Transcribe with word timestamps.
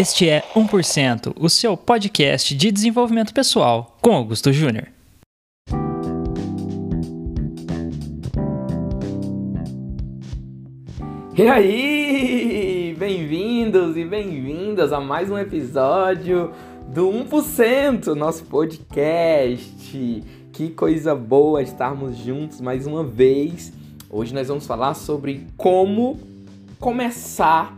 Este 0.00 0.30
é 0.30 0.42
1%, 0.56 1.34
o 1.38 1.50
seu 1.50 1.76
podcast 1.76 2.56
de 2.56 2.72
desenvolvimento 2.72 3.34
pessoal, 3.34 3.98
com 4.00 4.14
Augusto 4.14 4.50
Júnior. 4.50 4.86
E 11.36 11.42
aí, 11.46 12.96
bem-vindos 12.98 13.94
e 13.98 14.06
bem-vindas 14.06 14.90
a 14.90 15.02
mais 15.02 15.30
um 15.30 15.36
episódio 15.36 16.50
do 16.88 17.10
1%, 17.10 18.14
nosso 18.14 18.44
podcast. 18.46 20.24
Que 20.50 20.70
coisa 20.70 21.14
boa 21.14 21.60
estarmos 21.60 22.16
juntos 22.16 22.58
mais 22.62 22.86
uma 22.86 23.04
vez. 23.04 23.70
Hoje 24.08 24.32
nós 24.32 24.48
vamos 24.48 24.66
falar 24.66 24.94
sobre 24.94 25.46
como 25.58 26.18
começar 26.78 27.76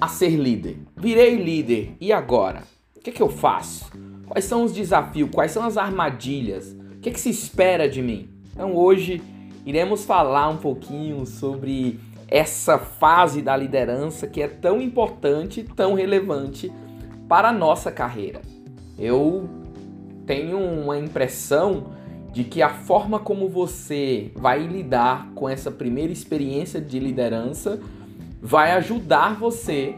a 0.00 0.08
ser 0.08 0.30
líder. 0.30 0.78
Virei 0.96 1.36
líder, 1.36 1.96
e 2.00 2.12
agora? 2.12 2.62
O 2.96 3.00
que, 3.00 3.10
é 3.10 3.12
que 3.12 3.22
eu 3.22 3.28
faço? 3.28 3.90
Quais 4.28 4.44
são 4.44 4.64
os 4.64 4.72
desafios? 4.72 5.30
Quais 5.32 5.50
são 5.50 5.64
as 5.64 5.76
armadilhas? 5.76 6.76
O 6.96 7.00
que, 7.00 7.08
é 7.08 7.12
que 7.12 7.20
se 7.20 7.30
espera 7.30 7.88
de 7.88 8.02
mim? 8.02 8.28
Então 8.52 8.74
hoje 8.74 9.22
iremos 9.64 10.04
falar 10.04 10.48
um 10.48 10.56
pouquinho 10.56 11.24
sobre 11.26 11.98
essa 12.28 12.78
fase 12.78 13.40
da 13.40 13.56
liderança 13.56 14.26
que 14.26 14.42
é 14.42 14.48
tão 14.48 14.80
importante, 14.80 15.62
tão 15.62 15.94
relevante 15.94 16.70
para 17.28 17.48
a 17.48 17.52
nossa 17.52 17.90
carreira. 17.90 18.42
Eu 18.98 19.48
tenho 20.26 20.58
uma 20.58 20.98
impressão 20.98 21.92
de 22.32 22.44
que 22.44 22.60
a 22.60 22.68
forma 22.68 23.18
como 23.18 23.48
você 23.48 24.30
vai 24.34 24.66
lidar 24.66 25.30
com 25.34 25.48
essa 25.48 25.70
primeira 25.70 26.12
experiência 26.12 26.80
de 26.80 26.98
liderança 26.98 27.80
vai 28.40 28.72
ajudar 28.72 29.38
você 29.38 29.94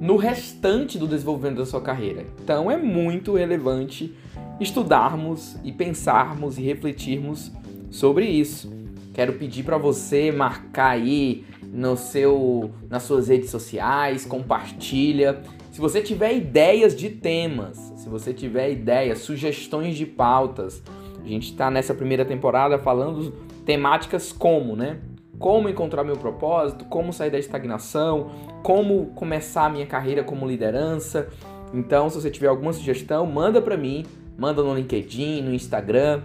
no 0.00 0.16
restante 0.16 0.98
do 0.98 1.06
desenvolvimento 1.06 1.58
da 1.58 1.66
sua 1.66 1.80
carreira. 1.80 2.26
Então 2.42 2.70
é 2.70 2.76
muito 2.76 3.34
relevante 3.34 4.14
estudarmos 4.60 5.56
e 5.62 5.72
pensarmos 5.72 6.58
e 6.58 6.62
refletirmos 6.62 7.52
sobre 7.90 8.26
isso. 8.26 8.72
Quero 9.14 9.34
pedir 9.34 9.62
para 9.62 9.76
você 9.76 10.32
marcar 10.32 10.90
aí 10.90 11.44
no 11.72 11.96
seu, 11.96 12.70
nas 12.88 13.02
suas 13.02 13.28
redes 13.28 13.50
sociais, 13.50 14.24
compartilha. 14.24 15.42
Se 15.70 15.80
você 15.80 16.02
tiver 16.02 16.34
ideias 16.34 16.96
de 16.96 17.10
temas, 17.10 17.92
se 17.96 18.08
você 18.08 18.32
tiver 18.32 18.70
ideias, 18.70 19.20
sugestões 19.20 19.96
de 19.96 20.04
pautas, 20.04 20.82
a 21.24 21.28
gente 21.28 21.50
está 21.50 21.70
nessa 21.70 21.94
primeira 21.94 22.24
temporada 22.24 22.78
falando 22.78 23.32
temáticas 23.64 24.32
como, 24.32 24.74
né? 24.74 24.98
Como 25.42 25.68
encontrar 25.68 26.04
meu 26.04 26.16
propósito, 26.16 26.84
como 26.84 27.12
sair 27.12 27.30
da 27.30 27.38
estagnação, 27.38 28.30
como 28.62 29.06
começar 29.08 29.66
a 29.66 29.68
minha 29.68 29.84
carreira 29.84 30.22
como 30.22 30.46
liderança. 30.46 31.28
Então, 31.74 32.08
se 32.08 32.20
você 32.20 32.30
tiver 32.30 32.46
alguma 32.46 32.72
sugestão, 32.72 33.26
manda 33.26 33.60
para 33.60 33.76
mim, 33.76 34.06
manda 34.38 34.62
no 34.62 34.72
LinkedIn, 34.74 35.42
no 35.42 35.52
Instagram, 35.52 36.22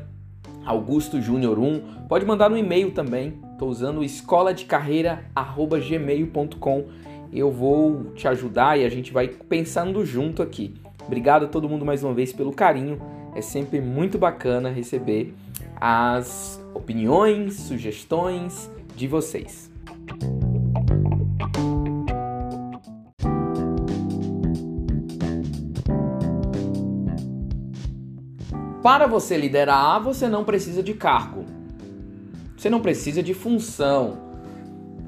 Augusto 0.63 1.19
Júnior 1.19 1.57
1. 1.57 2.05
Pode 2.07 2.23
mandar 2.25 2.47
no 2.49 2.57
e-mail 2.57 2.91
também. 2.91 3.41
Estou 3.53 3.69
usando 3.69 4.03
escola 4.03 4.53
de 4.53 4.65
carreira@gmail.com. 4.65 6.85
Eu 7.33 7.51
vou 7.51 8.11
te 8.13 8.27
ajudar 8.27 8.79
e 8.79 8.85
a 8.85 8.89
gente 8.89 9.11
vai 9.11 9.27
pensando 9.27 10.05
junto 10.05 10.43
aqui. 10.43 10.75
Obrigado 11.05 11.45
a 11.45 11.47
todo 11.47 11.67
mundo 11.67 11.83
mais 11.83 12.03
uma 12.03 12.13
vez 12.13 12.31
pelo 12.31 12.53
carinho 12.53 13.01
é 13.37 13.41
sempre 13.41 13.79
muito 13.79 14.17
bacana 14.17 14.71
receber 14.71 15.31
as 15.79 16.59
opiniões, 16.73 17.53
sugestões 17.53 18.67
de 18.97 19.07
vocês. 19.07 19.71
Para 28.83 29.07
você 29.07 29.37
liderar, 29.37 30.03
você 30.03 30.27
não 30.27 30.43
precisa 30.43 30.83
de 30.83 30.93
cargo. 30.93 31.45
Você 32.57 32.69
não 32.69 32.81
precisa 32.81 33.23
de 33.23 33.33
função. 33.33 34.17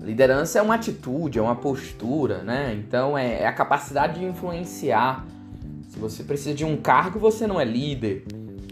Liderança 0.01 0.59
é 0.59 0.61
uma 0.61 0.75
atitude, 0.75 1.39
é 1.39 1.41
uma 1.41 1.55
postura, 1.55 2.43
né? 2.43 2.73
Então 2.75 3.17
é, 3.17 3.41
é 3.41 3.47
a 3.47 3.53
capacidade 3.53 4.19
de 4.19 4.25
influenciar 4.25 5.25
se 5.89 5.97
você 5.97 6.23
precisa 6.23 6.53
de 6.53 6.63
um 6.63 6.77
cargo, 6.77 7.19
você 7.19 7.47
não 7.47 7.59
é 7.59 7.65
líder. 7.65 8.23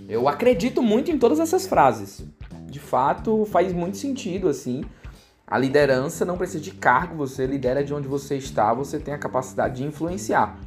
Eu 0.08 0.28
acredito 0.30 0.82
muito 0.84 1.12
em 1.12 1.18
todas 1.18 1.40
essas 1.40 1.66
frases. 1.66 2.24
De 2.70 2.80
fato, 2.80 3.44
faz 3.46 3.74
muito 3.74 3.98
sentido 3.98 4.48
assim. 4.48 4.84
A 5.50 5.58
liderança 5.58 6.26
não 6.26 6.38
precisa 6.38 6.62
de 6.62 6.72
cargo, 6.72 7.16
você 7.16 7.46
lidera 7.46 7.82
de 7.82 7.94
onde 7.94 8.06
você 8.06 8.36
está, 8.36 8.74
você 8.74 9.00
tem 9.00 9.14
a 9.14 9.18
capacidade 9.18 9.78
de 9.78 9.86
influenciar. 9.86 10.60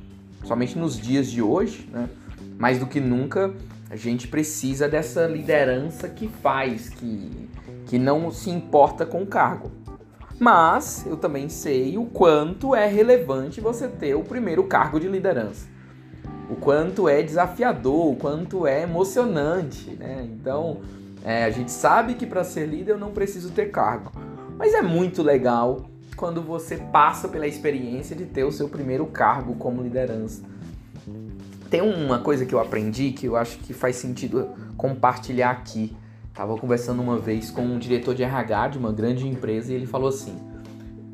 Somente 0.43 0.79
nos 0.79 0.97
dias 0.97 1.31
de 1.31 1.43
hoje, 1.43 1.87
né? 1.93 2.09
Mais 2.59 2.79
do 2.79 2.87
que 2.87 2.99
nunca, 2.99 3.53
a 3.91 3.97
gente 3.97 4.27
precisa 4.27 4.89
dessa 4.89 5.27
liderança 5.27 6.09
que 6.09 6.29
faz, 6.29 6.89
que, 6.89 7.51
que 7.85 7.99
não 7.99 8.31
se 8.31 8.49
importa 8.49 9.05
com 9.05 9.23
o 9.23 9.27
cargo. 9.27 9.71
Mas 10.39 11.05
eu 11.07 11.19
também 11.19 11.51
sei 11.51 11.99
o 11.99 12.07
quanto 12.07 12.75
é 12.75 12.87
relevante 12.87 13.61
você 13.61 13.87
ter 13.87 14.15
o 14.15 14.25
primeiro 14.25 14.65
cargo 14.65 14.99
de 14.99 15.09
liderança 15.09 15.69
o 16.51 16.57
quanto 16.57 17.09
é 17.09 17.23
desafiador, 17.23 18.11
o 18.11 18.17
quanto 18.17 18.67
é 18.67 18.83
emocionante, 18.83 19.91
né? 19.91 20.29
Então, 20.33 20.81
é, 21.25 21.45
a 21.45 21.51
gente 21.51 21.71
sabe 21.71 22.15
que 22.15 22.27
para 22.27 22.43
ser 22.43 22.67
líder 22.67 22.93
eu 22.93 22.99
não 22.99 23.13
preciso 23.13 23.53
ter 23.53 23.67
cargo, 23.67 24.11
mas 24.61 24.75
é 24.75 24.83
muito 24.83 25.23
legal 25.23 25.87
quando 26.15 26.43
você 26.43 26.77
passa 26.77 27.27
pela 27.27 27.47
experiência 27.47 28.15
de 28.15 28.27
ter 28.27 28.45
o 28.45 28.53
seu 28.53 28.69
primeiro 28.69 29.07
cargo 29.07 29.55
como 29.55 29.83
liderança. 29.83 30.43
Tem 31.71 31.81
uma 31.81 32.19
coisa 32.19 32.45
que 32.45 32.55
eu 32.55 32.61
aprendi 32.61 33.11
que 33.13 33.25
eu 33.25 33.37
acho 33.37 33.57
que 33.61 33.73
faz 33.73 33.97
sentido 33.97 34.51
compartilhar 34.77 35.51
aqui. 35.51 35.97
Tava 36.35 36.59
conversando 36.59 37.01
uma 37.01 37.17
vez 37.17 37.51
com 37.51 37.63
um 37.63 37.79
diretor 37.79 38.15
de 38.15 38.23
RH 38.23 38.69
de 38.69 38.79
uma 38.79 38.93
grande 38.93 39.27
empresa 39.27 39.73
e 39.73 39.77
ele 39.77 39.87
falou 39.87 40.11
assim: 40.11 40.37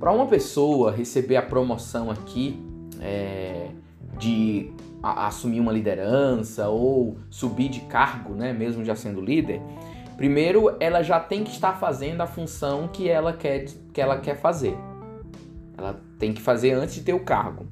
para 0.00 0.10
uma 0.10 0.26
pessoa 0.26 0.90
receber 0.90 1.36
a 1.36 1.42
promoção 1.42 2.10
aqui 2.10 2.60
é, 3.00 3.68
de 4.18 4.72
a, 5.00 5.28
assumir 5.28 5.60
uma 5.60 5.72
liderança 5.72 6.68
ou 6.68 7.16
subir 7.30 7.68
de 7.68 7.82
cargo, 7.82 8.34
né, 8.34 8.52
mesmo 8.52 8.84
já 8.84 8.96
sendo 8.96 9.20
líder, 9.20 9.62
primeiro 10.16 10.76
ela 10.80 11.02
já 11.02 11.20
tem 11.20 11.44
que 11.44 11.50
estar 11.50 11.74
fazendo 11.74 12.20
a 12.20 12.26
função 12.26 12.88
que 12.88 13.08
ela 13.08 13.32
quer, 13.32 13.66
que 13.92 14.00
ela 14.00 14.18
quer 14.18 14.36
fazer. 14.36 14.76
Ela 15.76 16.00
tem 16.18 16.32
que 16.32 16.40
fazer 16.40 16.72
antes 16.72 16.94
de 16.94 17.02
ter 17.02 17.12
o 17.12 17.20
cargo. 17.20 17.66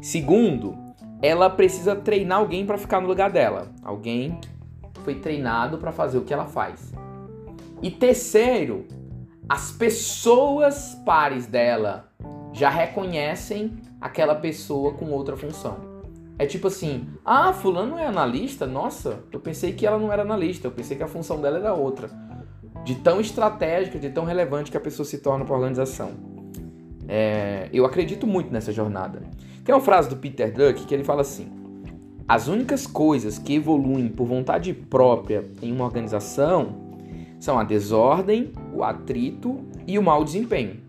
Segundo, 0.00 0.76
ela 1.22 1.48
precisa 1.48 1.96
treinar 1.96 2.38
alguém 2.38 2.66
para 2.66 2.76
ficar 2.76 3.00
no 3.00 3.08
lugar 3.08 3.30
dela. 3.30 3.68
Alguém 3.82 4.38
foi 5.04 5.14
treinado 5.14 5.78
para 5.78 5.92
fazer 5.92 6.18
o 6.18 6.24
que 6.24 6.34
ela 6.34 6.46
faz. 6.46 6.92
E 7.82 7.90
terceiro, 7.90 8.86
as 9.48 9.70
pessoas 9.70 11.00
pares 11.04 11.46
dela 11.46 12.08
já 12.52 12.70
reconhecem 12.70 13.76
aquela 14.00 14.34
pessoa 14.34 14.94
com 14.94 15.10
outra 15.10 15.36
função. 15.36 15.95
É 16.38 16.44
tipo 16.44 16.66
assim, 16.66 17.08
ah, 17.24 17.52
fulano 17.52 17.98
é 17.98 18.06
analista? 18.06 18.66
Nossa, 18.66 19.20
eu 19.32 19.40
pensei 19.40 19.72
que 19.72 19.86
ela 19.86 19.98
não 19.98 20.12
era 20.12 20.22
analista, 20.22 20.66
eu 20.66 20.70
pensei 20.70 20.96
que 20.96 21.02
a 21.02 21.08
função 21.08 21.40
dela 21.40 21.58
era 21.58 21.72
outra. 21.72 22.10
De 22.84 22.94
tão 22.96 23.20
estratégica, 23.20 23.98
de 23.98 24.10
tão 24.10 24.24
relevante 24.24 24.70
que 24.70 24.76
a 24.76 24.80
pessoa 24.80 25.06
se 25.06 25.18
torna 25.18 25.44
para 25.44 25.54
a 25.54 25.58
organização. 25.58 26.10
É, 27.08 27.70
eu 27.72 27.86
acredito 27.86 28.26
muito 28.26 28.52
nessa 28.52 28.70
jornada. 28.70 29.22
Tem 29.64 29.74
uma 29.74 29.80
frase 29.80 30.08
do 30.08 30.16
Peter 30.16 30.52
Druck 30.52 30.84
que 30.84 30.94
ele 30.94 31.04
fala 31.04 31.22
assim: 31.22 31.50
As 32.28 32.48
únicas 32.48 32.86
coisas 32.86 33.38
que 33.38 33.54
evoluem 33.54 34.08
por 34.08 34.26
vontade 34.26 34.72
própria 34.74 35.44
em 35.62 35.72
uma 35.72 35.84
organização 35.84 36.86
são 37.40 37.58
a 37.58 37.64
desordem, 37.64 38.52
o 38.74 38.84
atrito 38.84 39.58
e 39.86 39.98
o 39.98 40.02
mau 40.02 40.22
desempenho. 40.22 40.80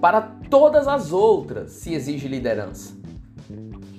Para 0.00 0.20
todas 0.20 0.86
as 0.86 1.12
outras 1.12 1.72
se 1.72 1.92
exige 1.92 2.28
liderança. 2.28 2.97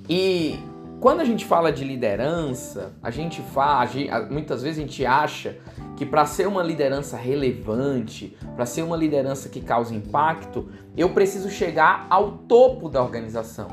E 0.09 0.59
quando 0.99 1.19
a 1.19 1.25
gente 1.25 1.45
fala 1.45 1.71
de 1.71 1.83
liderança, 1.83 2.93
a 3.01 3.11
gente 3.11 3.41
faz, 3.41 3.91
muitas 4.31 4.63
vezes 4.63 4.79
a 4.79 4.81
gente 4.81 5.05
acha 5.05 5.57
que 5.95 6.05
para 6.05 6.25
ser 6.25 6.47
uma 6.47 6.63
liderança 6.63 7.15
relevante, 7.15 8.35
para 8.55 8.65
ser 8.65 8.81
uma 8.81 8.97
liderança 8.97 9.47
que 9.49 9.61
cause 9.61 9.93
impacto, 9.93 10.67
eu 10.97 11.09
preciso 11.11 11.49
chegar 11.49 12.07
ao 12.09 12.31
topo 12.31 12.89
da 12.89 13.03
organização. 13.03 13.67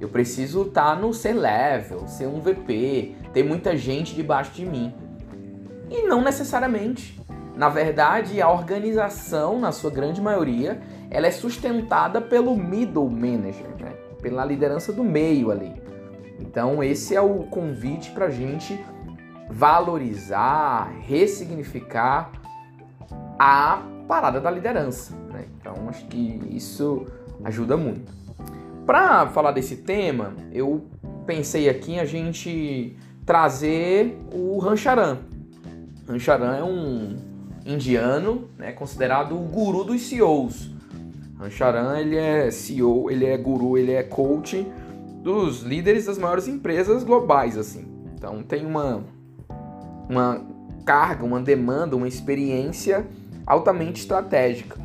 Eu 0.00 0.08
preciso 0.08 0.62
estar 0.62 0.94
tá 0.94 1.00
no 1.00 1.14
C-level, 1.14 2.08
ser 2.08 2.26
um 2.26 2.40
VP, 2.40 3.14
ter 3.32 3.44
muita 3.44 3.76
gente 3.76 4.14
debaixo 4.14 4.52
de 4.52 4.66
mim. 4.66 4.92
E 5.88 6.02
não 6.02 6.20
necessariamente. 6.22 7.20
Na 7.56 7.68
verdade, 7.68 8.42
a 8.42 8.50
organização, 8.50 9.58
na 9.58 9.72
sua 9.72 9.90
grande 9.90 10.20
maioria, 10.20 10.80
ela 11.10 11.26
é 11.26 11.30
sustentada 11.30 12.20
pelo 12.20 12.56
middle 12.56 13.08
manager, 13.08 13.68
né? 13.80 14.07
Pela 14.20 14.44
liderança 14.44 14.92
do 14.92 15.04
meio 15.04 15.50
ali. 15.50 15.72
Então, 16.40 16.82
esse 16.82 17.14
é 17.14 17.20
o 17.20 17.44
convite 17.44 18.10
para 18.10 18.26
a 18.26 18.30
gente 18.30 18.78
valorizar, 19.50 20.92
ressignificar 21.02 22.32
a 23.38 23.82
parada 24.06 24.40
da 24.40 24.50
liderança. 24.50 25.14
Né? 25.32 25.46
Então, 25.60 25.88
acho 25.88 26.06
que 26.06 26.40
isso 26.50 27.06
ajuda 27.44 27.76
muito. 27.76 28.12
Para 28.86 29.26
falar 29.28 29.52
desse 29.52 29.76
tema, 29.76 30.34
eu 30.52 30.86
pensei 31.26 31.68
aqui 31.68 31.92
em 31.92 32.00
a 32.00 32.04
gente 32.04 32.96
trazer 33.26 34.18
o 34.32 34.58
Rancharan. 34.58 35.18
Rancharan 36.08 36.56
é 36.56 36.64
um 36.64 37.16
indiano, 37.66 38.48
né, 38.56 38.72
considerado 38.72 39.36
o 39.36 39.40
guru 39.40 39.84
dos 39.84 40.00
CEOs. 40.02 40.70
Rancharan, 41.38 41.98
ele 41.98 42.16
é 42.16 42.50
CEO, 42.50 43.10
ele 43.10 43.24
é 43.24 43.36
guru, 43.36 43.78
ele 43.78 43.92
é 43.92 44.02
coach 44.02 44.66
dos 45.22 45.62
líderes 45.62 46.06
das 46.06 46.18
maiores 46.18 46.48
empresas 46.48 47.04
globais, 47.04 47.56
assim. 47.56 47.86
Então 48.14 48.42
tem 48.42 48.66
uma, 48.66 49.04
uma 50.08 50.44
carga, 50.84 51.24
uma 51.24 51.40
demanda, 51.40 51.96
uma 51.96 52.08
experiência 52.08 53.06
altamente 53.46 54.00
estratégica. 54.00 54.76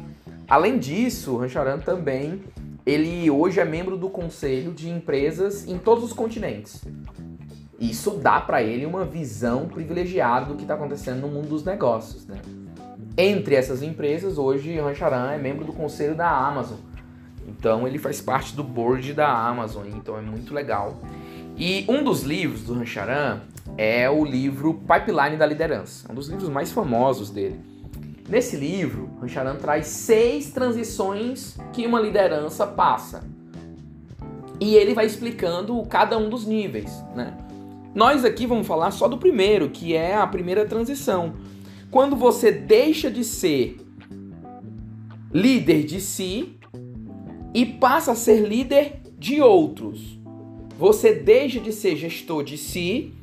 Além 0.48 0.78
disso, 0.78 1.38
Rancharan 1.38 1.80
também, 1.80 2.44
ele 2.86 3.30
hoje 3.32 3.60
é 3.60 3.66
membro 3.66 3.98
do 3.98 4.10
conselho 4.10 4.74
de 4.74 4.90
empresas 4.90 5.68
em 5.68 5.78
todos 5.78 6.04
os 6.04 6.14
continentes. 6.14 6.84
Isso 7.80 8.12
dá 8.12 8.40
para 8.40 8.62
ele 8.62 8.86
uma 8.86 9.04
visão 9.04 9.68
privilegiada 9.68 10.46
do 10.46 10.56
que 10.56 10.62
está 10.62 10.76
acontecendo 10.76 11.22
no 11.22 11.28
mundo 11.28 11.50
dos 11.50 11.64
negócios, 11.64 12.28
né? 12.28 12.40
Entre 13.18 13.54
essas 13.54 13.84
empresas, 13.84 14.40
hoje 14.40 14.80
Rancharan 14.80 15.32
é 15.32 15.38
membro 15.38 15.64
do 15.64 15.72
conselho 15.72 16.16
da 16.16 16.30
Amazon. 16.30 16.78
Então 17.48 17.88
ele 17.88 18.00
faz 18.00 18.20
parte 18.20 18.56
do 18.56 18.64
board 18.64 19.14
da 19.14 19.30
Amazon, 19.30 19.86
então 19.88 20.18
é 20.18 20.22
muito 20.22 20.54
legal. 20.54 20.98
E 21.56 21.86
um 21.88 22.04
dos 22.04 22.24
livros 22.24 22.64
do 22.64 22.74
Rancharan 22.74 23.42
é 23.78 24.10
o 24.10 24.26
livro 24.26 24.74
Pipeline 24.74 25.38
da 25.38 25.46
Liderança, 25.46 26.12
um 26.12 26.16
dos 26.16 26.28
livros 26.28 26.50
mais 26.50 26.72
famosos 26.72 27.30
dele. 27.30 27.60
Nesse 28.28 28.56
livro, 28.56 29.12
Rancharan 29.22 29.58
traz 29.58 29.86
seis 29.88 30.52
transições 30.52 31.56
que 31.72 31.86
uma 31.86 32.00
liderança 32.00 32.66
passa. 32.66 33.24
E 34.60 34.76
ele 34.76 34.96
vai 34.96 35.06
explicando 35.06 35.80
cada 35.84 36.18
um 36.18 36.30
dos 36.30 36.46
níveis, 36.46 37.04
né? 37.16 37.38
Nós 37.94 38.26
aqui 38.26 38.48
vamos 38.48 38.66
falar 38.66 38.90
só 38.90 39.08
do 39.08 39.20
primeiro, 39.20 39.70
que 39.70 39.94
é 39.96 40.16
a 40.16 40.26
primeira 40.26 40.66
transição. 40.66 41.34
Quando 41.94 42.16
você 42.16 42.52
deixa 42.52 43.12
de 43.12 43.24
ser 43.24 43.78
líder 45.32 45.84
de 45.84 46.02
si 46.02 46.58
e 47.54 47.68
passa 47.68 48.14
a 48.14 48.16
ser 48.16 48.48
líder 48.48 49.00
de 49.16 49.44
outros. 49.44 50.20
Você 50.76 51.14
deixa 51.14 51.60
de 51.60 51.72
ser 51.72 51.96
gestor 51.96 52.44
de 52.44 52.58
si 52.58 53.14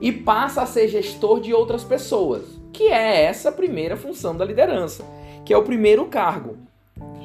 e 0.00 0.12
passa 0.12 0.62
a 0.62 0.66
ser 0.66 0.86
gestor 0.86 1.40
de 1.40 1.52
outras 1.52 1.82
pessoas, 1.82 2.44
que 2.72 2.84
é 2.84 3.24
essa 3.24 3.50
primeira 3.50 3.96
função 3.96 4.36
da 4.36 4.44
liderança, 4.44 5.04
que 5.44 5.52
é 5.52 5.58
o 5.58 5.64
primeiro 5.64 6.06
cargo. 6.06 6.56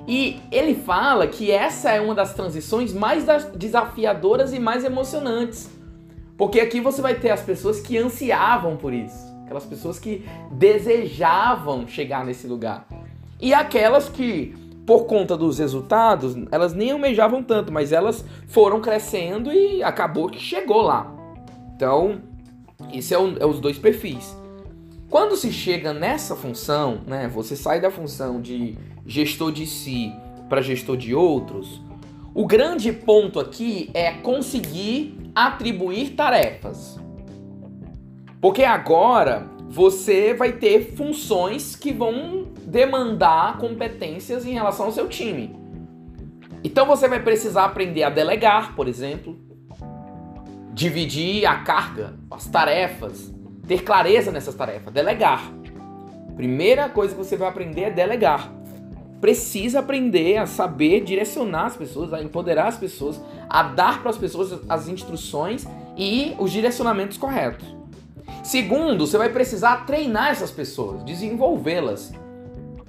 E 0.08 0.40
ele 0.52 0.74
fala 0.74 1.28
que 1.28 1.52
essa 1.52 1.92
é 1.92 2.02
uma 2.02 2.16
das 2.16 2.34
transições 2.34 2.92
mais 2.92 3.24
desafiadoras 3.56 4.54
e 4.54 4.60
mais 4.60 4.84
emocionantes. 4.84 5.70
Porque 6.36 6.60
aqui 6.60 6.82
você 6.82 7.00
vai 7.00 7.14
ter 7.14 7.30
as 7.30 7.44
pessoas 7.44 7.80
que 7.80 7.96
ansiavam 7.96 8.76
por 8.76 8.92
isso, 8.92 9.35
aquelas 9.46 9.66
pessoas 9.66 10.00
que 10.00 10.26
desejavam 10.52 11.88
chegar 11.88 12.26
nesse 12.26 12.48
lugar. 12.48 12.88
E 13.40 13.54
aquelas 13.54 14.10
que, 14.10 14.56
por 14.86 15.06
conta 15.06 15.38
dos 15.38 15.60
resultados, 15.60 16.36
elas 16.52 16.74
nem 16.74 16.92
almejavam 16.92 17.44
tanto, 17.44 17.72
mas 17.72 17.92
elas 17.92 18.26
foram 18.48 18.82
crescendo 18.82 19.54
e 19.54 19.84
acabou 19.84 20.30
que 20.30 20.40
chegou 20.40 20.82
lá. 20.82 21.14
Então, 21.76 22.22
esse 22.92 23.14
é, 23.14 23.20
o, 23.20 23.38
é 23.38 23.46
os 23.46 23.60
dois 23.60 23.78
perfis. 23.78 24.36
Quando 25.10 25.36
se 25.36 25.52
chega 25.52 25.94
nessa 25.94 26.36
função, 26.36 27.02
né, 27.06 27.28
você 27.28 27.56
sai 27.56 27.80
da 27.80 27.92
função 27.92 28.42
de 28.42 28.78
gestor 29.06 29.52
de 29.52 29.68
si 29.68 30.12
para 30.50 30.62
gestor 30.62 30.98
de 30.98 31.14
outros, 31.14 31.82
o 32.34 32.46
grande 32.46 32.92
ponto 32.92 33.40
aqui 33.40 33.90
é 33.94 34.12
conseguir 34.12 35.32
atribuir 35.34 36.16
tarefas. 36.16 37.00
Porque 38.46 38.64
agora 38.64 39.48
você 39.68 40.36
vai 40.36 40.52
ter 40.52 40.94
funções 40.96 41.76
que 41.76 41.92
vão 41.92 42.50
demandar 42.64 43.58
competências 43.58 44.46
em 44.46 44.54
relação 44.54 44.86
ao 44.86 44.92
seu 44.92 45.08
time. 45.08 45.56
Então 46.64 46.86
você 46.86 47.08
vai 47.08 47.20
precisar 47.20 47.66
aprender 47.66 48.04
a 48.04 48.10
delegar, 48.12 48.76
por 48.76 48.88
exemplo, 48.88 49.36
dividir 50.76 51.48
a 51.48 51.56
carga, 51.62 52.14
as 52.30 52.46
tarefas, 52.46 53.34
ter 53.68 53.82
clareza 53.84 54.32
nessas 54.32 54.54
tarefas, 54.54 54.94
delegar. 54.94 55.52
Primeira 56.36 56.88
coisa 56.88 57.16
que 57.16 57.24
você 57.24 57.36
vai 57.36 57.50
aprender 57.50 57.86
é 57.86 57.90
delegar. 57.90 58.54
Precisa 59.20 59.80
aprender 59.80 60.38
a 60.38 60.46
saber 60.46 61.04
direcionar 61.04 61.66
as 61.66 61.76
pessoas, 61.76 62.14
a 62.14 62.22
empoderar 62.22 62.68
as 62.68 62.78
pessoas, 62.78 63.20
a 63.50 63.64
dar 63.64 64.02
para 64.02 64.12
as 64.12 64.20
pessoas 64.20 64.60
as 64.70 64.88
instruções 64.88 65.66
e 65.98 66.36
os 66.38 66.52
direcionamentos 66.52 67.18
corretos. 67.18 67.76
Segundo, 68.46 69.08
você 69.08 69.18
vai 69.18 69.30
precisar 69.30 69.88
treinar 69.88 70.30
essas 70.30 70.52
pessoas, 70.52 71.04
desenvolvê-las. 71.04 72.14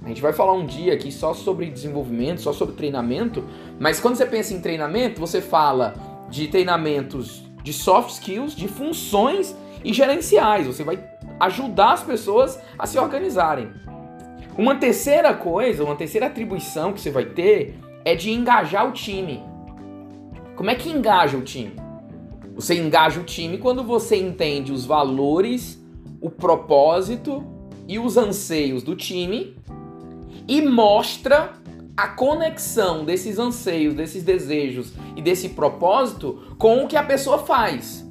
A 0.03 0.07
gente 0.07 0.21
vai 0.21 0.31
falar 0.31 0.53
um 0.53 0.67
dia 0.67 0.93
aqui 0.93 1.11
só 1.11 1.33
sobre 1.33 1.71
desenvolvimento, 1.71 2.41
só 2.41 2.53
sobre 2.53 2.75
treinamento, 2.75 3.43
mas 3.79 3.99
quando 3.99 4.17
você 4.17 4.25
pensa 4.27 4.53
em 4.53 4.61
treinamento, 4.61 5.19
você 5.19 5.41
fala 5.41 5.95
de 6.29 6.47
treinamentos 6.47 7.43
de 7.63 7.73
soft 7.73 8.11
skills, 8.11 8.55
de 8.55 8.67
funções 8.67 9.55
e 9.83 9.91
gerenciais. 9.93 10.67
Você 10.67 10.83
vai 10.83 11.03
ajudar 11.39 11.93
as 11.93 12.03
pessoas 12.03 12.59
a 12.77 12.85
se 12.85 12.99
organizarem. 12.99 13.71
Uma 14.55 14.75
terceira 14.75 15.33
coisa, 15.33 15.83
uma 15.83 15.95
terceira 15.95 16.27
atribuição 16.27 16.93
que 16.93 17.01
você 17.01 17.09
vai 17.09 17.25
ter 17.25 17.79
é 18.05 18.13
de 18.13 18.29
engajar 18.29 18.87
o 18.87 18.91
time. 18.91 19.43
Como 20.55 20.69
é 20.69 20.75
que 20.75 20.87
engaja 20.87 21.35
o 21.35 21.41
time? 21.41 21.86
Você 22.57 22.73
engaja 22.73 23.19
o 23.19 23.23
time 23.23 23.59
quando 23.59 23.83
você 23.83 24.15
entende 24.15 24.71
os 24.71 24.83
valores, 24.83 25.79
o 26.19 26.27
propósito 26.27 27.45
e 27.87 27.99
os 27.99 28.17
anseios 28.17 28.81
do 28.81 28.95
time 28.95 29.55
e 30.47 30.59
mostra 30.63 31.53
a 31.95 32.07
conexão 32.07 33.05
desses 33.05 33.37
anseios, 33.37 33.93
desses 33.93 34.23
desejos 34.23 34.91
e 35.15 35.21
desse 35.21 35.49
propósito 35.49 36.55
com 36.57 36.83
o 36.83 36.87
que 36.87 36.97
a 36.97 37.03
pessoa 37.03 37.37
faz. 37.37 38.03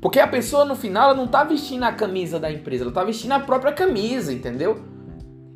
Porque 0.00 0.20
a 0.20 0.28
pessoa 0.28 0.64
no 0.64 0.76
final 0.76 1.06
ela 1.06 1.14
não 1.14 1.24
está 1.24 1.42
vestindo 1.42 1.82
a 1.82 1.90
camisa 1.90 2.38
da 2.38 2.52
empresa, 2.52 2.84
ela 2.84 2.92
está 2.92 3.02
vestindo 3.02 3.32
a 3.32 3.40
própria 3.40 3.72
camisa, 3.72 4.32
entendeu? 4.32 4.80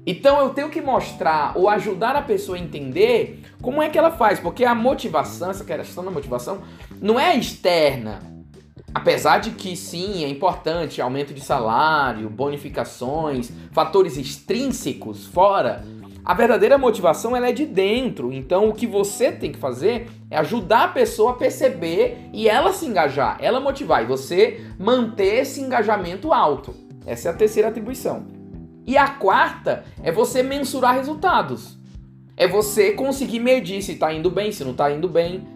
Então 0.05 0.41
eu 0.41 0.51
tenho 0.51 0.71
que 0.71 0.81
mostrar 0.81 1.57
ou 1.57 1.69
ajudar 1.69 2.17
a 2.17 2.23
pessoa 2.23 2.59
a 2.59 2.61
entender 2.61 3.42
como 3.63 3.81
é 3.81 3.89
que 3.89 3.97
ela 3.97 4.11
faz, 4.11 4.41
porque 4.41 4.65
a 4.65 4.75
motivação, 4.75 5.51
essa 5.51 5.65
questão 5.65 6.05
da 6.05 6.11
motivação, 6.11 6.63
não 7.01 7.19
é 7.19 7.35
externa. 7.37 8.19
Apesar 8.93 9.39
de 9.39 9.53
que 9.53 9.75
sim, 9.75 10.25
é 10.25 10.29
importante 10.29 11.01
aumento 11.01 11.33
de 11.33 11.41
salário, 11.41 12.29
bonificações, 12.29 13.51
fatores 13.73 14.19
extrínsecos 14.19 15.27
fora, 15.27 15.83
a 16.25 16.35
verdadeira 16.35 16.77
motivação 16.77 17.35
ela 17.35 17.49
é 17.49 17.53
de 17.53 17.65
dentro. 17.65 18.33
Então 18.33 18.69
o 18.69 18.75
que 18.75 18.87
você 18.87 19.33
tem 19.33 19.51
que 19.51 19.59
fazer 19.59 20.11
é 20.31 20.37
ajudar 20.39 20.85
a 20.85 20.89
pessoa 20.89 21.31
a 21.31 21.35
perceber 21.35 22.29
e 22.33 22.49
ela 22.49 22.73
se 22.73 22.85
engajar, 22.85 23.39
ela 23.41 23.61
motivar 23.61 24.03
e 24.03 24.07
você 24.07 24.61
manter 24.79 25.41
esse 25.41 25.61
engajamento 25.61 26.33
alto. 26.33 26.75
Essa 27.07 27.29
é 27.29 27.33
a 27.33 27.37
terceira 27.37 27.69
atribuição. 27.69 28.27
E 28.87 28.97
a 28.97 29.09
quarta 29.09 29.85
é 30.03 30.13
você 30.13 30.43
mensurar 30.43 30.95
resultados. 30.95 31.82
É 32.43 32.49
você 32.49 32.91
conseguir 32.91 33.39
medir 33.39 33.81
se 33.83 33.93
está 33.93 34.13
indo 34.13 34.29
bem, 34.29 34.51
se 34.51 34.65
não 34.65 34.73
está 34.73 34.91
indo 34.91 35.09
bem, 35.09 35.47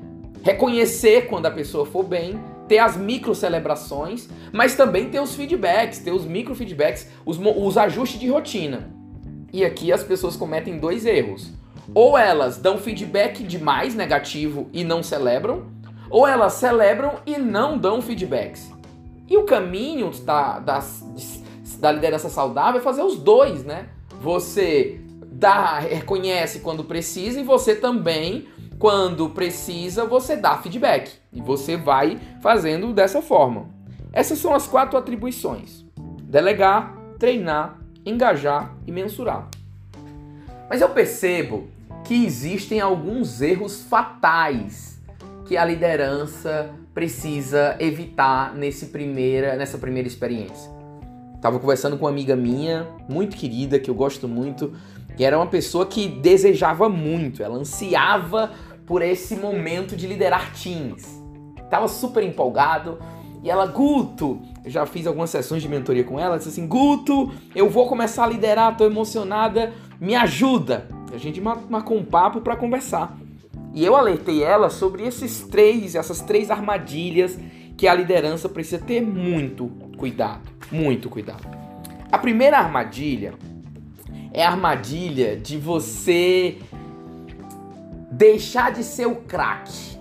reconhecer 0.41 1.27
quando 1.27 1.47
a 1.47 1.51
pessoa 1.51 1.85
for 1.85 2.05
bem, 2.05 2.39
ter 2.69 2.79
as 2.79 2.97
micro 2.97 3.35
celebrações, 3.35 4.29
mas 4.53 4.77
também 4.77 5.11
ter 5.11 5.19
os 5.19 5.35
feedbacks, 5.35 5.99
ter 5.99 6.13
os 6.13 6.25
micro 6.25 6.55
feedbacks, 6.55 7.09
os, 7.25 7.41
os 7.41 7.77
ajustes 7.77 8.21
de 8.21 8.29
rotina. 8.29 8.89
E 9.53 9.65
aqui 9.65 9.93
as 9.93 10.05
pessoas 10.05 10.37
cometem 10.37 10.79
dois 10.79 11.05
erros. 11.05 11.51
Ou 11.93 12.17
elas 12.17 12.57
dão 12.57 12.79
feedback 12.79 13.43
demais 13.43 13.97
negativo 13.97 14.71
e 14.73 14.85
não 14.85 15.03
celebram, 15.03 15.65
ou 16.09 16.25
elas 16.25 16.53
celebram 16.53 17.15
e 17.27 17.37
não 17.37 17.77
dão 17.77 18.01
feedbacks. 18.01 18.71
E 19.29 19.37
o 19.37 19.43
caminho 19.43 20.13
da, 20.25 20.61
da, 20.61 20.85
da 21.81 21.91
liderança 21.91 22.29
saudável 22.29 22.81
é 22.81 22.85
fazer 22.85 23.03
os 23.03 23.19
dois, 23.19 23.65
né? 23.65 23.89
Você 24.23 25.01
dá, 25.39 25.79
reconhece 25.79 26.61
quando 26.61 26.85
precisa 26.85 27.41
e 27.41 27.45
você 27.45 27.75
também, 27.75 28.49
quando 28.79 29.31
precisa, 29.31 30.05
você 30.05 30.37
dá 30.37 30.57
feedback. 30.59 31.13
E 31.33 31.41
você 31.41 31.77
vai 31.77 32.19
fazendo 32.41 32.93
dessa 32.93 33.21
forma. 33.21 33.69
Essas 34.13 34.39
são 34.39 34.55
as 34.55 34.67
quatro 34.67 34.99
atribuições: 34.99 35.85
delegar, 36.23 36.97
treinar, 37.19 37.79
engajar 38.05 38.75
e 38.87 38.93
mensurar. 38.93 39.49
Mas 40.69 40.81
eu 40.81 40.89
percebo 40.89 41.69
que 42.05 42.25
existem 42.25 42.81
alguns 42.81 43.41
erros 43.41 43.83
fatais 43.83 45.01
que 45.47 45.57
a 45.57 45.65
liderança 45.65 46.71
precisa 46.95 47.77
evitar 47.79 48.55
nesse 48.55 48.87
primeira, 48.87 49.55
nessa 49.55 49.77
primeira 49.79 50.09
experiência. 50.09 50.75
Estava 51.35 51.61
conversando 51.61 51.99
com 51.99 52.07
uma 52.07 52.11
amiga 52.11 52.35
minha, 52.35 52.89
muito 53.09 53.37
querida, 53.37 53.79
que 53.79 53.91
eu 53.91 53.95
gosto 53.95 54.27
muito, 54.27 54.73
que 55.17 55.25
era 55.25 55.37
uma 55.37 55.47
pessoa 55.47 55.87
que 55.87 56.09
desejava 56.09 56.89
muito, 56.89 57.43
ela 57.43 57.57
ansiava 57.57 58.53
por 58.87 59.03
esse 59.03 59.35
momento 59.37 59.97
de 59.97 60.07
liderar 60.07 60.53
times. 60.53 61.23
Tava 61.71 61.89
super 61.89 62.23
empolgado 62.23 62.99
e 63.43 63.51
ela, 63.51 63.67
Guto, 63.67 64.41
eu 64.65 64.71
já 64.71 64.85
fiz 64.87 65.07
algumas 65.07 65.31
sessões 65.31 65.63
de 65.63 65.69
mentoria 65.69 66.05
com 66.05 66.19
ela, 66.19 66.37
disse 66.37 66.49
assim: 66.49 66.67
Guto, 66.67 67.33
eu 67.55 67.71
vou 67.71 67.87
começar 67.87 68.25
a 68.25 68.27
liderar, 68.27 68.77
tô 68.77 68.85
emocionada, 68.85 69.73
me 70.01 70.15
ajuda. 70.15 70.89
A 71.13 71.17
gente 71.17 71.41
marcou 71.41 71.97
um 71.97 72.05
papo 72.05 72.41
para 72.41 72.57
conversar. 72.57 73.17
E 73.73 73.85
eu 73.85 73.95
alertei 73.95 74.43
ela 74.43 74.69
sobre 74.71 75.07
esses 75.07 75.43
três, 75.43 75.95
essas 75.95 76.21
três 76.21 76.51
armadilhas 76.51 77.39
que 77.77 77.87
a 77.87 77.95
liderança 77.95 78.49
precisa 78.49 78.83
ter 78.83 79.01
muito 79.01 79.71
cuidado, 79.97 80.49
muito 80.73 81.09
cuidado. 81.09 81.47
A 82.11 82.19
primeira 82.19 82.59
armadilha 82.59 83.35
é 84.33 84.45
a 84.45 84.51
armadilha 84.51 85.37
de 85.37 85.57
você 85.59 86.59
deixar 88.11 88.73
de 88.73 88.83
ser 88.83 89.07
o 89.07 89.17
craque. 89.17 89.97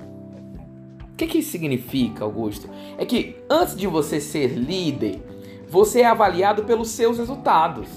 O 1.12 1.16
que, 1.16 1.28
que 1.28 1.38
isso 1.38 1.52
significa, 1.52 2.26
Augusto? 2.26 2.70
É 2.98 3.06
que 3.06 3.38
antes 3.50 3.76
de 3.76 3.88
você 3.88 4.20
ser 4.20 4.48
líder, 4.48 5.22
você 5.68 6.02
é 6.02 6.06
avaliado 6.06 6.64
pelos 6.64 6.90
seus 6.90 7.18
resultados. 7.18 7.88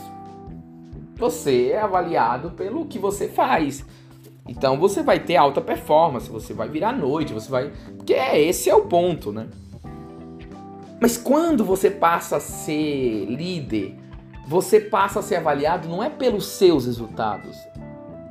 Você 1.17 1.71
é 1.71 1.81
avaliado 1.81 2.51
pelo 2.51 2.87
que 2.87 2.99
você 2.99 3.29
faz. 3.29 3.85
Então 4.47 4.79
você 4.79 5.03
vai 5.03 5.19
ter 5.19 5.37
alta 5.37 5.61
performance, 5.61 6.31
você 6.31 6.55
vai 6.55 6.69
virar 6.69 6.93
noite, 6.93 7.35
você 7.35 7.51
vai. 7.51 7.73
Porque 7.97 8.15
é, 8.15 8.41
esse 8.41 8.71
é 8.71 8.75
o 8.75 8.83
ponto, 8.83 9.33
né? 9.33 9.49
Mas 11.01 11.17
quando 11.17 11.65
você 11.65 11.91
passa 11.91 12.37
a 12.37 12.41
ser 12.41 13.27
líder, 13.27 13.97
você 14.49 14.81
passa 14.81 15.21
a 15.21 15.23
ser 15.23 15.37
avaliado 15.37 15.87
não 15.89 16.03
é 16.03 16.09
pelos 16.09 16.47
seus 16.47 16.87
resultados, 16.87 17.55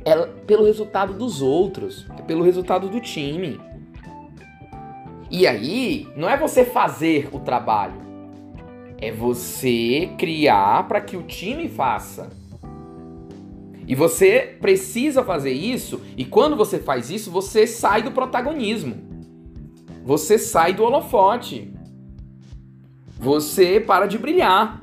é 0.04 0.16
pelo 0.48 0.66
resultado 0.66 1.14
dos 1.14 1.44
outros, 1.44 2.08
é 2.18 2.24
pelo 2.24 2.44
resultado 2.44 2.90
do 2.90 3.00
time. 3.00 3.62
E 5.30 5.46
aí, 5.46 6.08
não 6.16 6.28
é 6.28 6.36
você 6.36 6.66
fazer 6.66 7.30
o 7.32 7.40
trabalho, 7.40 8.02
é 8.98 9.12
você 9.12 10.10
criar 10.18 10.88
para 10.88 11.02
que 11.02 11.16
o 11.16 11.22
time 11.22 11.70
faça. 11.70 12.30
E 13.86 13.94
você 13.94 14.58
precisa 14.60 15.24
fazer 15.24 15.52
isso, 15.52 16.02
e 16.18 16.26
quando 16.26 16.56
você 16.56 16.80
faz 16.80 17.12
isso, 17.12 17.30
você 17.30 17.68
sai 17.68 18.02
do 18.02 18.12
protagonismo. 18.12 18.96
Você 20.04 20.40
sai 20.40 20.74
do 20.74 20.84
holofote 20.84 21.78
você 23.20 23.80
para 23.80 24.06
de 24.06 24.18
brilhar. 24.18 24.82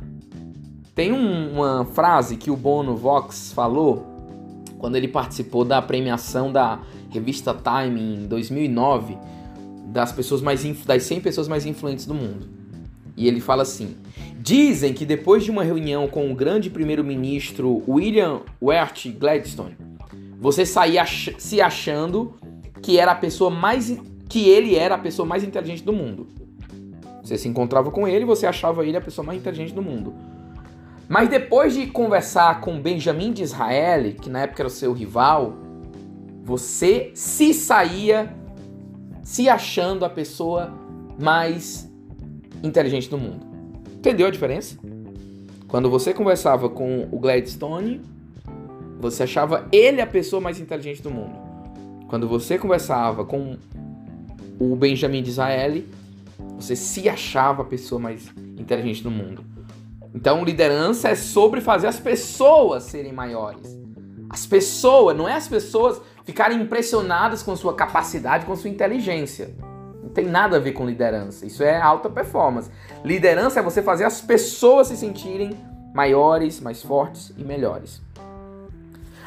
Tem 0.95 1.13
um, 1.13 1.55
uma 1.55 1.85
frase 1.85 2.37
que 2.37 2.51
o 2.51 2.57
Bono 2.57 2.97
Vox 2.97 3.53
falou 3.53 4.07
quando 4.79 4.97
ele 4.97 5.09
participou 5.09 5.65
da 5.65 5.83
premiação 5.83 6.53
da 6.53 6.81
revista 7.11 7.55
Time 7.55 8.01
em 8.01 8.27
2009 8.27 9.19
das 9.87 10.13
pessoas 10.13 10.41
mais 10.41 10.63
das 10.85 11.03
100 11.03 11.21
pessoas 11.21 11.49
mais 11.49 11.67
influentes 11.67 12.07
do 12.07 12.15
mundo. 12.15 12.49
E 13.17 13.27
ele 13.27 13.41
fala 13.41 13.63
assim: 13.63 13.97
Dizem 14.39 14.93
que 14.93 15.05
depois 15.05 15.43
de 15.43 15.51
uma 15.51 15.65
reunião 15.65 16.07
com 16.07 16.31
o 16.31 16.35
grande 16.35 16.71
primeiro-ministro 16.71 17.83
William 17.89 18.43
Wirt 18.63 19.09
Gladstone, 19.19 19.77
você 20.39 20.65
saía 20.65 21.03
ach 21.03 21.31
se 21.39 21.61
achando 21.61 22.35
que 22.83 22.99
era 22.99 23.13
a 23.13 23.17
pessoa 23.17 23.51
mais 23.51 23.97
que 24.29 24.49
ele 24.49 24.77
era 24.77 24.95
a 24.95 24.99
pessoa 24.99 25.27
mais 25.27 25.43
inteligente 25.43 25.83
do 25.83 25.93
mundo. 25.93 26.27
Você 27.23 27.39
se 27.39 27.49
encontrava 27.49 27.91
com 27.91 28.07
ele 28.07 28.25
e 28.25 28.27
você 28.27 28.47
achava 28.47 28.85
ele 28.85 28.97
a 28.97 29.01
pessoa 29.01 29.25
mais 29.25 29.39
inteligente 29.39 29.73
do 29.73 29.81
mundo. 29.81 30.13
Mas 31.15 31.29
depois 31.29 31.75
de 31.75 31.87
conversar 31.87 32.61
com 32.61 32.83
Benjamin 32.83 33.33
de 33.33 33.45
Israel, 33.45 34.13
que 34.15 34.29
na 34.29 34.41
época 34.41 34.63
era 34.63 34.67
o 34.67 34.71
seu 34.71 34.93
rival, 34.93 35.55
você 36.43 37.13
se 37.15 37.55
saía 37.55 38.35
se 39.23 39.49
achando 39.49 40.05
a 40.05 40.11
pessoa 40.11 40.75
mais 41.17 41.89
inteligente 42.65 43.09
do 43.09 43.17
mundo. 43.17 43.47
Entendeu 43.97 44.27
a 44.27 44.31
diferença? 44.33 44.77
Quando 45.69 45.89
você 45.89 46.13
conversava 46.13 46.69
com 46.69 47.07
o 47.13 47.21
Gladstone, 47.21 48.01
você 48.99 49.23
achava 49.23 49.69
ele 49.71 50.01
a 50.01 50.07
pessoa 50.09 50.41
mais 50.41 50.59
inteligente 50.59 51.01
do 51.01 51.13
mundo. 51.13 51.39
Quando 52.09 52.27
você 52.27 52.59
conversava 52.59 53.25
com 53.25 53.57
o 54.59 54.75
Benjamin 54.75 55.23
de 55.23 55.31
Israel, 55.31 55.81
você 56.57 56.75
se 56.75 57.09
achava 57.09 57.63
a 57.63 57.65
pessoa 57.65 58.01
mais 58.01 58.27
inteligente 58.59 59.01
do 59.01 59.13
mundo. 59.13 59.54
Então, 60.15 60.45
liderança 60.45 61.09
é 61.09 61.17
sobre 61.17 61.61
fazer 61.61 61.89
as 61.89 61.99
pessoas 61.99 62.85
serem 62.85 63.13
maiores. 63.13 63.77
As 64.31 64.47
pessoas, 64.47 65.17
não 65.17 65.29
é 65.29 65.35
as 65.35 65.49
pessoas 65.49 66.01
ficarem 66.25 66.63
impressionadas 66.63 67.43
com 67.43 67.55
sua 67.57 67.75
capacidade, 67.75 68.47
com 68.47 68.55
sua 68.55 68.71
inteligência. 68.71 69.51
Não 70.03 70.11
tem 70.11 70.27
nada 70.27 70.57
a 70.57 70.61
ver 70.61 70.73
com 70.73 70.87
liderança. 70.87 71.45
Isso 71.45 71.65
é 71.65 71.81
alta 71.81 72.09
performance. 72.09 72.71
Liderança 73.05 73.59
é 73.59 73.63
você 73.63 73.83
fazer 73.83 74.05
as 74.05 74.21
pessoas 74.21 74.87
se 74.87 74.97
sentirem 74.97 75.51
maiores, 75.93 76.61
mais 76.61 76.81
fortes 76.81 77.33
e 77.37 77.43
melhores. 77.43 78.01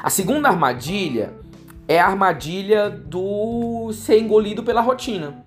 A 0.02 0.08
segunda 0.08 0.48
armadilha 0.48 1.34
é 1.86 1.98
a 2.00 2.06
armadilha 2.06 2.88
do 2.88 3.92
ser 3.92 4.20
engolido 4.20 4.62
pela 4.62 4.80
rotina. 4.80 5.44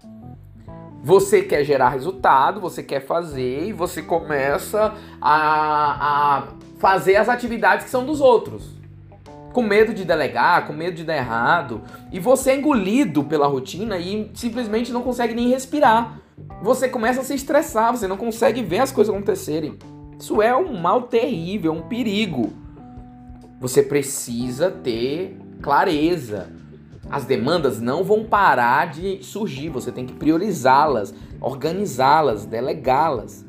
Você 1.04 1.42
quer 1.42 1.64
gerar 1.64 1.90
resultado, 1.90 2.62
você 2.62 2.84
quer 2.84 3.00
fazer 3.00 3.66
e 3.68 3.74
você 3.74 4.04
começa 4.04 4.94
a, 5.20 6.38
a 6.38 6.48
fazer 6.78 7.16
as 7.16 7.28
atividades 7.28 7.86
que 7.86 7.92
são 7.92 8.06
dos 8.06 8.22
outros. 8.22 8.80
Com 9.52 9.64
medo 9.64 9.96
de 9.96 10.06
delegar, 10.06 10.68
com 10.68 10.74
medo 10.74 10.96
de 10.96 11.04
dar 11.04 11.18
errado. 11.18 11.82
E 12.12 12.20
você 12.20 12.52
é 12.52 12.58
engolido 12.58 13.24
pela 13.24 13.48
rotina 13.48 13.98
e 13.98 14.30
simplesmente 14.36 14.92
não 14.92 15.02
consegue 15.02 15.34
nem 15.34 15.50
respirar. 15.50 16.20
Você 16.62 16.88
começa 16.88 17.22
a 17.22 17.24
se 17.24 17.34
estressar, 17.34 17.92
você 17.92 18.08
não 18.08 18.18
consegue 18.18 18.62
ver 18.62 18.80
as 18.80 18.92
coisas 18.92 19.14
acontecerem. 19.14 19.80
Isso 20.20 20.40
é 20.40 20.56
um 20.56 20.80
mal 20.80 21.04
terrível, 21.04 21.74
um 21.74 21.82
perigo. 21.82 22.54
Você 23.60 23.82
precisa 23.82 24.70
ter 24.70 25.36
clareza 25.62 26.61
as 27.12 27.26
demandas 27.26 27.82
não 27.82 28.04
vão 28.04 28.24
parar 28.24 28.90
de 28.90 29.22
surgir, 29.22 29.68
você 29.68 29.92
tem 29.92 30.06
que 30.06 30.14
priorizá-las, 30.14 31.14
organizá-las, 31.42 32.46
delegá-las. 32.46 33.46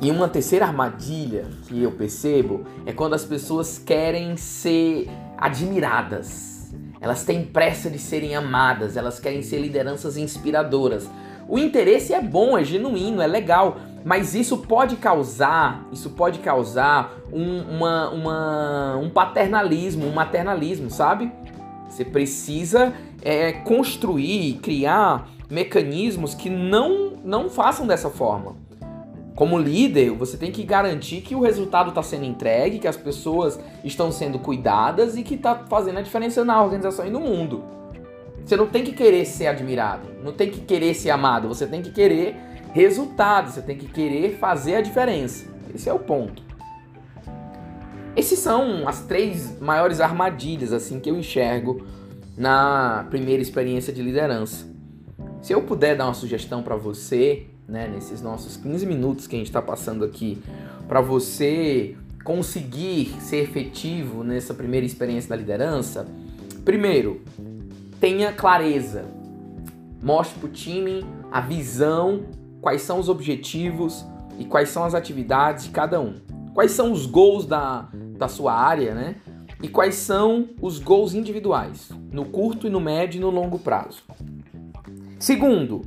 E 0.00 0.10
uma 0.10 0.28
terceira 0.28 0.66
armadilha 0.66 1.46
que 1.66 1.82
eu 1.82 1.90
percebo 1.90 2.66
é 2.84 2.92
quando 2.92 3.14
as 3.14 3.24
pessoas 3.24 3.78
querem 3.78 4.36
ser 4.36 5.08
admiradas. 5.38 6.70
Elas 7.00 7.24
têm 7.24 7.42
pressa 7.42 7.88
de 7.88 7.98
serem 7.98 8.36
amadas, 8.36 8.96
elas 8.96 9.18
querem 9.18 9.40
ser 9.40 9.58
lideranças 9.58 10.18
inspiradoras. 10.18 11.08
O 11.48 11.58
interesse 11.58 12.12
é 12.12 12.20
bom, 12.20 12.58
é 12.58 12.64
genuíno, 12.64 13.22
é 13.22 13.26
legal, 13.26 13.78
mas 14.04 14.34
isso 14.34 14.58
pode 14.58 14.96
causar, 14.96 15.86
isso 15.90 16.10
pode 16.10 16.40
causar 16.40 17.16
um, 17.32 17.60
uma, 17.60 18.10
uma, 18.10 18.96
um 18.98 19.08
paternalismo, 19.08 20.06
um 20.06 20.12
maternalismo, 20.12 20.90
sabe? 20.90 21.32
Você 21.88 22.04
precisa 22.04 22.92
é, 23.22 23.52
construir, 23.52 24.54
criar 24.62 25.28
mecanismos 25.48 26.34
que 26.34 26.50
não, 26.50 27.12
não 27.24 27.48
façam 27.48 27.86
dessa 27.86 28.10
forma. 28.10 28.56
Como 29.34 29.58
líder, 29.58 30.12
você 30.12 30.36
tem 30.36 30.50
que 30.50 30.62
garantir 30.62 31.20
que 31.20 31.34
o 31.34 31.40
resultado 31.40 31.90
está 31.90 32.02
sendo 32.02 32.24
entregue, 32.24 32.78
que 32.78 32.88
as 32.88 32.96
pessoas 32.96 33.60
estão 33.84 34.10
sendo 34.10 34.38
cuidadas 34.38 35.16
e 35.16 35.22
que 35.22 35.34
está 35.34 35.54
fazendo 35.68 35.98
a 35.98 36.02
diferença 36.02 36.42
na 36.42 36.62
organização 36.62 37.06
e 37.06 37.10
no 37.10 37.20
mundo. 37.20 37.62
Você 38.42 38.56
não 38.56 38.66
tem 38.66 38.82
que 38.82 38.92
querer 38.92 39.26
ser 39.26 39.48
admirado, 39.48 40.08
não 40.22 40.32
tem 40.32 40.50
que 40.50 40.60
querer 40.60 40.94
ser 40.94 41.10
amado, 41.10 41.48
você 41.48 41.66
tem 41.66 41.82
que 41.82 41.90
querer 41.90 42.34
resultado, 42.72 43.50
você 43.50 43.60
tem 43.60 43.76
que 43.76 43.86
querer 43.86 44.38
fazer 44.38 44.76
a 44.76 44.80
diferença. 44.80 45.46
Esse 45.74 45.88
é 45.88 45.92
o 45.92 45.98
ponto. 45.98 46.45
Esses 48.16 48.38
são 48.38 48.88
as 48.88 49.02
três 49.02 49.60
maiores 49.60 50.00
armadilhas 50.00 50.72
assim 50.72 50.98
que 50.98 51.10
eu 51.10 51.18
enxergo 51.18 51.86
na 52.34 53.06
primeira 53.10 53.42
experiência 53.42 53.92
de 53.92 54.00
liderança. 54.00 54.66
Se 55.42 55.52
eu 55.52 55.62
puder 55.62 55.96
dar 55.96 56.06
uma 56.06 56.14
sugestão 56.14 56.62
para 56.62 56.76
você, 56.76 57.46
né, 57.68 57.86
nesses 57.86 58.22
nossos 58.22 58.56
15 58.56 58.86
minutos 58.86 59.26
que 59.26 59.36
a 59.36 59.38
gente 59.38 59.48
está 59.48 59.60
passando 59.60 60.02
aqui, 60.02 60.42
para 60.88 61.02
você 61.02 61.94
conseguir 62.24 63.14
ser 63.20 63.36
efetivo 63.36 64.24
nessa 64.24 64.54
primeira 64.54 64.86
experiência 64.86 65.28
da 65.28 65.36
liderança, 65.36 66.08
primeiro, 66.64 67.20
tenha 68.00 68.32
clareza. 68.32 69.04
Mostre 70.02 70.40
para 70.40 70.48
o 70.48 70.52
time 70.52 71.04
a 71.30 71.40
visão, 71.42 72.24
quais 72.62 72.80
são 72.80 72.98
os 72.98 73.10
objetivos 73.10 74.04
e 74.38 74.44
quais 74.44 74.70
são 74.70 74.84
as 74.84 74.94
atividades 74.94 75.64
de 75.64 75.70
cada 75.70 76.00
um. 76.00 76.14
Quais 76.54 76.70
são 76.72 76.90
os 76.90 77.04
gols 77.06 77.44
da, 77.44 77.88
da 78.16 78.28
sua 78.28 78.52
área, 78.52 78.94
né? 78.94 79.16
E 79.62 79.68
quais 79.68 79.94
são 79.94 80.50
os 80.60 80.78
gols 80.78 81.14
individuais, 81.14 81.90
no 82.10 82.26
curto 82.26 82.66
e 82.66 82.70
no 82.70 82.80
médio 82.80 83.18
e 83.18 83.20
no 83.20 83.30
longo 83.30 83.58
prazo. 83.58 84.02
Segundo, 85.18 85.82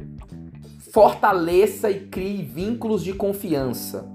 fortaleça 0.92 1.90
e 1.92 2.08
crie 2.08 2.42
vínculos 2.42 3.04
de 3.04 3.14
confiança. 3.14 4.12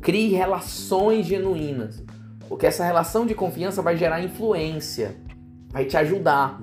Crie 0.00 0.30
relações 0.30 1.26
genuínas, 1.26 2.02
porque 2.48 2.66
essa 2.66 2.84
relação 2.84 3.26
de 3.26 3.34
confiança 3.34 3.82
vai 3.82 3.96
gerar 3.96 4.22
influência, 4.22 5.16
vai 5.68 5.84
te 5.84 5.96
ajudar. 5.96 6.60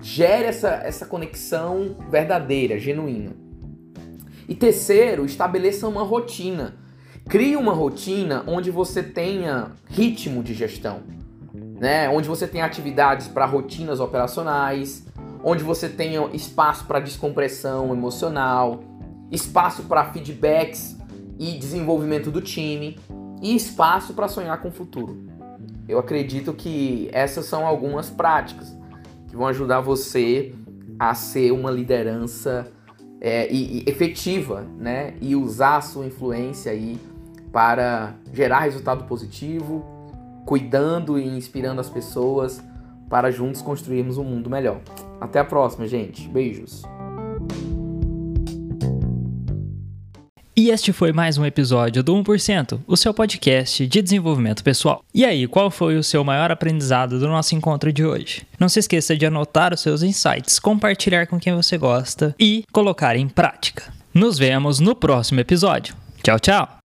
Gere 0.00 0.46
essa, 0.46 0.68
essa 0.68 1.06
conexão 1.06 1.96
verdadeira, 2.10 2.78
genuína. 2.78 3.36
E 4.48 4.54
terceiro, 4.54 5.24
estabeleça 5.24 5.86
uma 5.86 6.02
rotina. 6.02 6.81
Crie 7.28 7.56
uma 7.56 7.72
rotina 7.72 8.44
onde 8.46 8.70
você 8.70 9.02
tenha 9.02 9.70
ritmo 9.88 10.42
de 10.42 10.52
gestão, 10.52 11.00
né? 11.80 12.08
Onde 12.08 12.28
você 12.28 12.46
tenha 12.46 12.64
atividades 12.64 13.26
para 13.26 13.46
rotinas 13.46 14.00
operacionais, 14.00 15.06
onde 15.42 15.64
você 15.64 15.88
tenha 15.88 16.28
espaço 16.32 16.84
para 16.84 17.00
descompressão 17.00 17.92
emocional, 17.92 18.80
espaço 19.30 19.84
para 19.84 20.12
feedbacks 20.12 20.96
e 21.38 21.52
desenvolvimento 21.52 22.30
do 22.30 22.40
time 22.40 22.98
e 23.40 23.56
espaço 23.56 24.12
para 24.12 24.28
sonhar 24.28 24.60
com 24.60 24.68
o 24.68 24.72
futuro. 24.72 25.18
Eu 25.88 25.98
acredito 25.98 26.52
que 26.52 27.08
essas 27.12 27.46
são 27.46 27.66
algumas 27.66 28.10
práticas 28.10 28.76
que 29.28 29.36
vão 29.36 29.46
ajudar 29.46 29.80
você 29.80 30.54
a 30.98 31.14
ser 31.14 31.50
uma 31.50 31.70
liderança 31.70 32.70
é, 33.20 33.50
e, 33.50 33.78
e 33.78 33.90
efetiva, 33.90 34.66
né? 34.78 35.14
E 35.20 35.34
usar 35.34 35.78
a 35.78 35.80
sua 35.80 36.06
influência 36.06 36.70
aí 36.70 36.98
para 37.52 38.14
gerar 38.32 38.60
resultado 38.60 39.04
positivo, 39.04 39.84
cuidando 40.46 41.18
e 41.18 41.26
inspirando 41.26 41.80
as 41.80 41.90
pessoas 41.90 42.62
para 43.08 43.30
juntos 43.30 43.60
construirmos 43.60 44.16
um 44.16 44.24
mundo 44.24 44.48
melhor. 44.48 44.80
Até 45.20 45.38
a 45.38 45.44
próxima, 45.44 45.86
gente. 45.86 46.26
Beijos. 46.28 46.82
E 50.54 50.70
este 50.70 50.92
foi 50.92 51.12
mais 51.12 51.38
um 51.38 51.46
episódio 51.46 52.02
do 52.02 52.14
1%, 52.14 52.80
o 52.86 52.96
seu 52.96 53.14
podcast 53.14 53.86
de 53.86 54.02
desenvolvimento 54.02 54.62
pessoal. 54.62 55.02
E 55.12 55.24
aí, 55.24 55.46
qual 55.46 55.70
foi 55.70 55.96
o 55.96 56.02
seu 56.02 56.22
maior 56.22 56.50
aprendizado 56.50 57.18
do 57.18 57.26
nosso 57.26 57.54
encontro 57.54 57.92
de 57.92 58.04
hoje? 58.04 58.46
Não 58.60 58.68
se 58.68 58.78
esqueça 58.78 59.16
de 59.16 59.24
anotar 59.24 59.72
os 59.72 59.80
seus 59.80 60.02
insights, 60.02 60.58
compartilhar 60.58 61.26
com 61.26 61.40
quem 61.40 61.54
você 61.54 61.78
gosta 61.78 62.34
e 62.38 62.64
colocar 62.70 63.16
em 63.16 63.28
prática. 63.28 63.92
Nos 64.12 64.38
vemos 64.38 64.78
no 64.78 64.94
próximo 64.94 65.40
episódio. 65.40 65.96
Tchau, 66.22 66.38
tchau! 66.38 66.81